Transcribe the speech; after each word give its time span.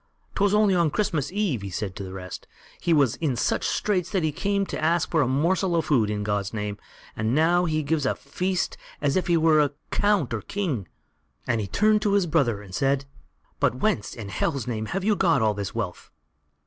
"Twas 0.33 0.55
only 0.55 0.73
on 0.73 0.89
Christmas 0.89 1.31
eve," 1.31 1.61
he 1.61 1.69
said 1.69 1.95
to 1.95 2.03
the 2.03 2.11
rest, 2.11 2.47
"he 2.79 2.91
was 2.91 3.17
in 3.17 3.35
such 3.35 3.67
straits 3.67 4.09
that 4.09 4.23
he 4.23 4.31
came 4.31 4.63
and 4.63 4.73
asked 4.73 5.11
for 5.11 5.21
a 5.21 5.27
morsel 5.27 5.75
of 5.75 5.85
food 5.85 6.09
in 6.09 6.23
God's 6.23 6.55
name, 6.55 6.79
and 7.15 7.35
now 7.35 7.65
he 7.65 7.83
gives 7.83 8.07
a 8.07 8.15
feast 8.15 8.77
as 8.99 9.15
if 9.15 9.27
he 9.27 9.37
were 9.37 9.73
count 9.91 10.33
or 10.33 10.41
king;" 10.41 10.87
and 11.45 11.61
he 11.61 11.67
turned 11.67 12.01
to 12.01 12.13
his 12.13 12.25
brother 12.25 12.63
and 12.63 12.73
said: 12.73 13.05
"But 13.59 13.75
whence, 13.75 14.15
in 14.15 14.29
Hell's 14.29 14.65
name, 14.65 14.87
have 14.87 15.03
you 15.03 15.15
got 15.15 15.43
all 15.43 15.53
this 15.53 15.75
wealth?" 15.75 16.09